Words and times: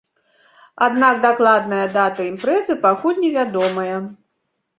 Аднак 0.85 1.19
дакладная 1.25 1.81
дата 1.99 2.21
імпрэзы 2.31 2.77
пакуль 2.87 3.21
невядомая. 3.27 3.95